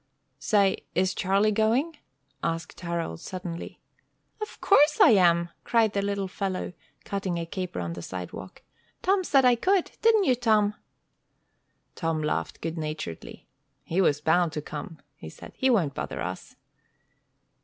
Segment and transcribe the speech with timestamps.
[0.39, 1.95] "Say, is Charlie going?"
[2.41, 3.79] asked Harold, suddenly.
[4.41, 6.73] "Of course I am!" cried the little fellow,
[7.05, 8.63] cutting a caper on the sidewalk.
[9.03, 9.91] "Tom said I could.
[10.01, 10.73] Didn't you, Tom?"
[11.93, 13.47] Tom laughed good naturedly.
[13.83, 15.51] "He was bound to come," he said.
[15.55, 16.55] "He won't bother us."